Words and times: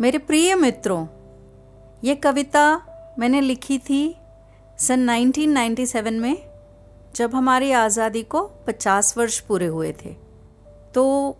मेरे 0.00 0.18
प्रिय 0.18 0.54
मित्रों, 0.54 1.06
ये 2.04 2.14
कविता 2.14 2.82
मैंने 3.18 3.40
लिखी 3.40 3.78
थी 3.78 4.16
सन 4.78 5.10
1997 5.10 6.18
में, 6.20 6.36
जब 7.14 7.34
हमारी 7.34 7.72
आज़ादी 7.72 8.22
को 8.22 8.40
50 8.68 9.16
वर्ष 9.18 9.40
पूरे 9.40 9.66
हुए 9.66 9.92
थे। 9.92 10.14
तो 10.94 11.36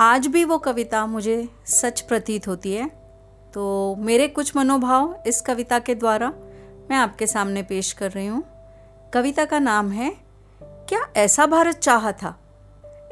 आज 0.00 0.26
भी 0.26 0.44
वो 0.44 0.58
कविता 0.58 1.06
मुझे 1.06 1.48
सच 1.66 2.00
प्रतीत 2.00 2.48
होती 2.48 2.72
है। 2.72 2.88
तो 3.54 3.96
मेरे 3.98 4.28
कुछ 4.28 4.56
मनोभाव 4.56 5.22
इस 5.26 5.40
कविता 5.40 5.78
के 5.78 5.94
द्वारा 5.94 6.32
मैं 6.90 6.96
आपके 6.96 7.26
सामने 7.26 7.62
पेश 7.62 7.92
कर 7.92 8.10
रही 8.10 8.26
हूँ। 8.26 8.44
कविता 9.14 9.44
का 9.44 9.58
नाम 9.58 9.90
है, 9.90 10.16
क्या 10.60 11.06
ऐसा 11.16 11.46
भारत 11.46 11.74
चाहा 11.74 12.12
था? 12.12 12.38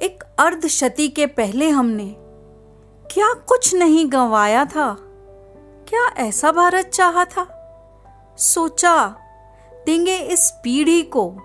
एक 0.03 0.25
अर्धशती 0.39 1.09
के 1.09 1.27
पहले 1.27 1.71
हमने 1.71 2.15
क्या 3.15 3.33
कुछ 3.33 3.75
नहीं 3.75 4.13
गंवाया 4.13 4.65
था? 4.65 4.97
क्या 5.89 6.07
ऐसा 6.17 6.53
भारत 6.53 6.87
चाहा 6.87 7.25
था? 7.25 7.47
सोचा, 8.39 9.17
देंगे 9.87 10.17
इस 10.17 10.51
पीढ़ी 10.65 11.03
को, 11.03 11.37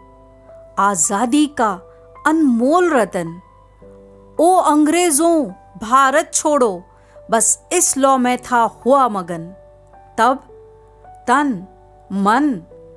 आज़ादी 0.79 1.47
का 1.47 1.79
अनमोल 2.27 2.93
रतन। 2.93 3.41
ओ 4.39 4.55
अंग्रेज़ों, 4.55 5.45
भारत 5.77 6.31
छोड़ो, 6.33 6.83
बस 7.31 7.63
इस 7.71 7.97
लॉ 7.97 8.17
में 8.17 8.37
था 8.37 8.61
हुआ 8.63 9.07
मगन। 9.07 9.47
तब 10.17 10.39
तन, 11.27 11.67
मन, 12.11 12.49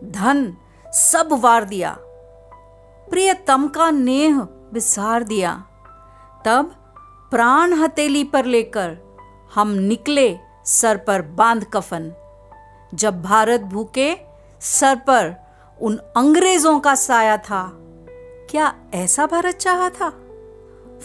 धन 0.04 0.56
सब 0.86 1.28
वार 1.32 1.64
दिया। 1.64 1.96
प्रियतम 3.10 3.68
का 3.68 3.90
नेह 3.90 4.40
बिसार 4.72 5.22
दिया। 5.22 5.64
तब 6.44 6.74
प्राण 7.30 7.72
हथेली 7.72 8.24
पर 8.24 8.44
लेकर 8.44 8.96
हम 9.54 9.70
निकले 9.70 10.38
सर 10.64 10.96
पर 10.96 11.22
बाँध 11.22 11.66
कफन। 11.74 12.12
जब 12.94 13.22
भारत 13.22 13.60
भूखे, 13.60 14.20
सर 14.60 14.96
पर 14.96 15.34
उन 15.80 15.96
अंग्रेज़ों 15.96 16.80
का 16.80 16.94
साया 16.94 17.36
था। 17.36 17.72
क्या 18.50 18.74
ऐसा 18.94 19.26
भारत 19.26 19.54
चाहा 19.54 19.90
था? 19.90 20.10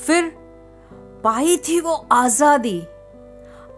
फिर 0.05 0.23
पाई 1.23 1.57
थी 1.57 1.79
वो 1.81 2.07
आज़ादी। 2.11 2.83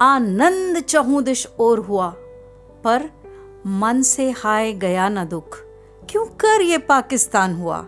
आनंद 0.02 0.80
चहुदिश 0.80 1.48
और 1.60 1.80
हुआ। 1.80 2.10
पर 2.84 3.10
मन 3.68 4.02
से 4.02 4.32
हाय 4.32 4.74
गया 4.74 5.10
ना 5.10 5.26
दुख। 5.26 5.58
क्यों 6.10 6.26
कर 6.26 6.62
ये 6.62 6.78
पाकिस्तान 6.78 7.56
हुआ? 7.56 7.86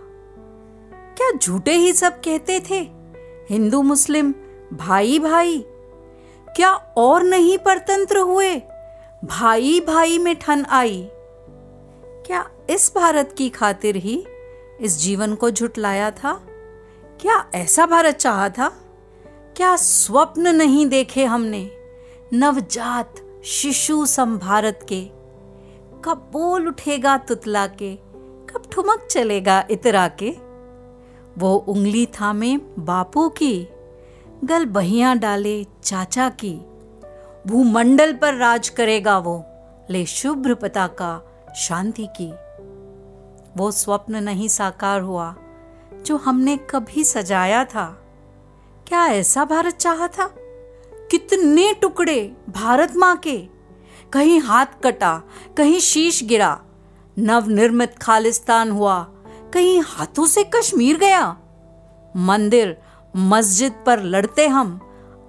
क्या 1.17 1.31
झूठे 1.31 1.73
ही 1.73 1.93
सब 1.93 2.19
कहते 2.19 2.59
थे? 2.59 2.79
हिंदू, 3.49 3.81
मुस्लिम 3.81 4.33
भाई 4.73 5.19
भाई 5.19 5.65
क्या 6.55 6.73
और 6.97 7.23
नहीं 7.23 7.57
परतंत्र 7.57 8.17
हुए? 8.17 8.61
भाई 9.25 9.79
भाई 9.79 10.17
में 10.17 10.35
ठन 10.35 10.65
आई। 10.69 11.09
क्या 12.25 12.49
इस 12.69 12.91
भारत 12.95 13.35
की 13.37 13.49
खातिर 13.49 13.95
ही 13.95 14.25
इस 14.81 14.99
जीवन 14.99 15.35
को 15.35 15.51
झुटलाया 15.51 16.11
था? 16.11 16.41
क्या 17.21 17.45
ऐसा 17.55 17.85
भारत 17.85 18.15
चाहा 18.15 18.49
था? 18.49 18.69
क्या 19.57 19.75
स्वप्न 19.75 20.55
नहीं 20.55 20.87
देखे 20.87 21.25
हमने 21.25 21.71
नवजात 22.33 23.15
शिशु 23.45 24.05
सम 24.05 24.37
भारत 24.37 24.85
के? 24.89 25.05
कब 26.05 26.29
बोल 26.31 26.67
उठेगा 26.67 27.17
तुतला 27.17 27.67
के? 27.67 27.95
कब 28.49 28.63
ठुमक 28.71 29.07
चलेगा 29.11 29.67
इतरा 29.71 30.07
के? 30.07 30.35
वो 31.37 31.55
उंगली 31.55 32.05
थामे 32.05 32.57
बापू 32.79 33.29
की। 33.29 33.67
गल 34.43 34.65
बहिया 34.65 35.15
डाले 35.15 35.65
चाचा 35.83 36.29
की। 36.29 36.59
भूमंडल 37.47 38.13
पर 38.13 38.33
राज 38.33 38.69
करेगा 38.69 39.17
वो, 39.17 39.45
ले 39.89 40.05
शुभ्र 40.05 40.55
पताका 40.55 41.21
शांति 41.55 42.07
की। 42.21 42.33
वो 43.57 43.71
स्वप्न 43.71 44.15
नहीं 44.15 44.47
साकार 44.47 45.01
हुआ, 45.01 45.35
जो 46.05 46.17
हमने 46.17 46.57
कभी 46.57 47.03
सजाया 47.03 47.65
था। 47.65 47.85
क्या 48.87 49.07
ऐसा 49.07 49.45
भारत 49.45 49.75
चाहा 49.75 50.07
था? 50.07 50.35
कितने 51.11 51.73
टुकड़े 51.73 52.37
भारत 52.49 52.93
माँ 52.95 53.17
के। 53.17 53.47
कहीं 54.13 54.39
हाथ 54.39 54.65
कटा, 54.83 55.21
कहीं 55.57 55.79
शीश 55.79 56.23
गिरा, 56.23 56.61
नवनिर्मित 57.19 57.97
खालिस्तान 57.97 58.71
हुआ, 58.71 59.07
कहीं 59.53 59.81
हाथों 59.81 60.25
से 60.25 60.43
कश्मीर 60.43 60.97
गया। 60.97 61.37
मंदिर 62.15 62.77
मस्जिद 63.15 63.83
पर 63.85 63.99
लड़ते 64.03 64.47
हम, 64.47 64.79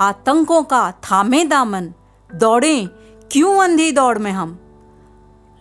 आतंकों 0.01 0.63
का 0.63 0.91
थामे 0.91 1.45
दामन, 1.45 1.93
दौड़े, 2.35 2.89
क्यों 3.33 3.65
अंधी 3.65 3.93
दौड़ 3.93 4.19
में 4.19 4.33
हम? 4.33 4.59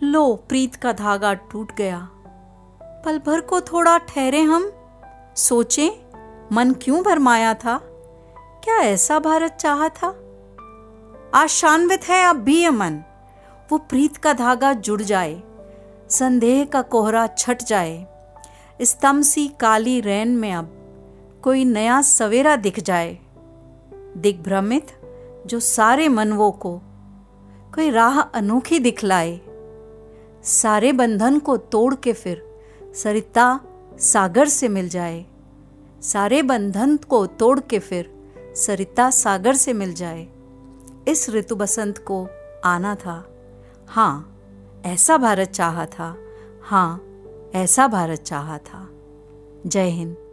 लो, 0.02 0.34
प्रीत 0.34 0.74
का 0.74 0.92
धागा 0.92 1.34
टूट 1.34 1.76
गया। 1.76 2.08
पल 2.82 3.18
भर 3.18 3.40
को 3.40 3.60
थोड़ा 3.60 3.98
ठहरे 3.98 4.42
हम? 4.42 4.72
सोचे, 5.36 6.04
मन 6.52 6.72
क्यों 6.82 7.02
भरमाया 7.02 7.54
था? 7.54 7.80
क्या 8.64 8.76
ऐसा 8.76 9.18
भारत 9.18 9.52
चाहा 9.52 9.88
था? 9.88 10.08
आशान्वित 11.34 12.04
है, 12.04 12.28
अब 12.28 12.36
भी 12.36 12.62
ये 12.62 12.70
मन। 12.70 13.02
वो 13.72 13.78
प्रीत 13.78 14.16
का 14.16 14.32
धागा 14.32 14.72
जुड़ 14.72 15.02
जाए, 15.02 15.42
संदेह 16.08 16.64
का 16.64 16.82
कोहरा 16.82 17.26
छट 17.26 17.62
जाए। 17.62 18.06
स्तंभ 18.82 19.22
सी 19.22 19.48
काली 19.48 20.00
रैन 20.00 20.28
में 20.28 20.52
अब। 20.52 20.79
कोई 21.42 21.64
नया 21.64 22.02
सवेरा 22.02 22.56
दिख 22.56 22.80
जाए। 22.80 23.18
दिग्भ्रमित, 24.16 24.86
जो 25.46 25.60
सारे 25.60 26.08
मनवों 26.08 26.52
को, 26.52 26.80
कोई 27.74 27.90
राह 27.90 28.20
अनोखी 28.20 28.78
दिखलाए। 28.78 29.40
सारे 30.44 30.92
बंधन 30.92 31.38
को 31.38 31.56
तोड़ 31.56 31.94
के 31.94 32.12
फिर 32.12 32.60
सरिता 32.94 33.60
सागर 33.98 34.48
से 34.48 34.68
मिल 34.68 34.88
जाए। 34.88 35.26
सारे 36.02 36.42
बंधन 36.42 36.96
को 36.96 37.26
तोड़ 37.26 37.60
के 37.60 37.78
फिर 37.78 38.32
सरिता 38.56 39.10
सागर 39.10 39.54
से 39.54 39.72
मिल 39.72 39.94
जाए। 39.94 40.28
इस 41.08 41.30
ऋतु 41.30 41.56
बसंत 41.56 41.98
को 41.98 42.28
आना 42.64 42.94
था। 42.94 43.44
हाँ 43.88 44.38
ऐसा 44.84 45.16
भारत 45.16 45.48
चाहा 45.48 45.86
था। 45.86 46.16
हाँ 46.62 47.04
ऐसा 47.54 47.86
भारत 47.86 48.18
चाहा 48.18 48.58
था। 48.58 48.88
जय 49.66 49.84
हिंद। 49.84 50.29